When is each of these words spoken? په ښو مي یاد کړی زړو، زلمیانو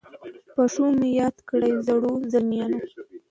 په 0.53 0.63
ښو 0.73 0.85
مي 0.99 1.09
یاد 1.19 1.35
کړی 1.49 1.71
زړو، 1.87 2.13
زلمیانو 2.31 2.79